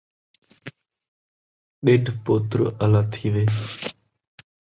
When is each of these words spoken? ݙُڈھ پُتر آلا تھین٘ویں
ݙُڈھ 1.83 2.09
پُتر 2.23 2.59
آلا 2.83 3.01
تھین٘ویں 3.11 3.49